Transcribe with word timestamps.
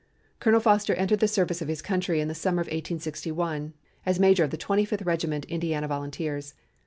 Colonel 0.39 0.59
Foster 0.59 0.95
entered 0.95 1.19
the 1.19 1.27
service 1.27 1.61
of 1.61 1.67
his 1.67 1.83
country 1.83 2.19
in 2.19 2.27
the 2.27 2.33
summer 2.33 2.59
of 2.61 2.65
1861, 2.65 3.75
as 4.03 4.19
major 4.19 4.43
of 4.43 4.49
the 4.49 4.57
Twenty 4.57 4.83
fifth 4.83 5.03
Regiment 5.03 5.45
Indiana 5.45 5.87
Volunteers. 5.87 6.55